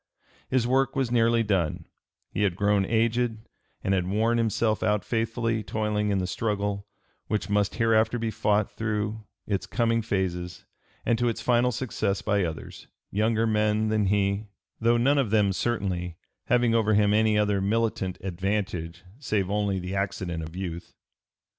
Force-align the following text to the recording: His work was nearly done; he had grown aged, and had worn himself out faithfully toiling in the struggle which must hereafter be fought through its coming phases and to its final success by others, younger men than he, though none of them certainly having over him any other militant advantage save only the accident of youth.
His 0.49 0.65
work 0.65 0.95
was 0.95 1.11
nearly 1.11 1.43
done; 1.43 1.85
he 2.31 2.41
had 2.41 2.55
grown 2.55 2.85
aged, 2.87 3.37
and 3.83 3.93
had 3.93 4.07
worn 4.07 4.39
himself 4.39 4.81
out 4.81 5.05
faithfully 5.05 5.61
toiling 5.61 6.09
in 6.09 6.17
the 6.17 6.25
struggle 6.25 6.87
which 7.27 7.51
must 7.51 7.75
hereafter 7.75 8.17
be 8.17 8.31
fought 8.31 8.71
through 8.71 9.23
its 9.45 9.67
coming 9.67 10.01
phases 10.01 10.65
and 11.05 11.19
to 11.19 11.29
its 11.29 11.39
final 11.39 11.71
success 11.71 12.23
by 12.23 12.43
others, 12.43 12.87
younger 13.11 13.45
men 13.45 13.89
than 13.89 14.07
he, 14.07 14.47
though 14.79 14.97
none 14.97 15.19
of 15.19 15.29
them 15.29 15.53
certainly 15.53 16.17
having 16.45 16.73
over 16.73 16.95
him 16.95 17.13
any 17.13 17.37
other 17.37 17.61
militant 17.61 18.17
advantage 18.21 19.03
save 19.19 19.51
only 19.51 19.77
the 19.77 19.93
accident 19.93 20.41
of 20.41 20.55
youth. 20.55 20.95